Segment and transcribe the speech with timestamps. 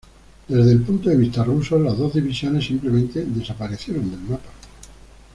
[0.47, 4.49] Desde el punto de vista ruso, las dos divisiones simplemente desaparecieron del mapa.